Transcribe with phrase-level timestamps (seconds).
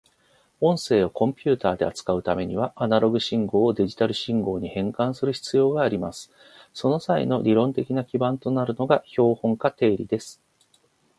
[0.61, 6.31] 音声をコンピュータで扱うためには、アナログ信号をデジタル信号に変換する必要があります。
[6.73, 10.41] その際の理論的な基盤となるのが標本化定理です。